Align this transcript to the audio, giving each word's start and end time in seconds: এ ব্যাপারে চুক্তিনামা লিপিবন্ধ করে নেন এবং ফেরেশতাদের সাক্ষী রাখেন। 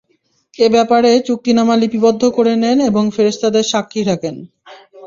এ 0.59 0.67
ব্যাপারে 0.75 1.11
চুক্তিনামা 1.27 1.75
লিপিবন্ধ 1.77 2.21
করে 2.37 2.53
নেন 2.63 2.77
এবং 2.89 3.03
ফেরেশতাদের 3.15 3.65
সাক্ষী 3.71 4.01
রাখেন। 4.03 4.35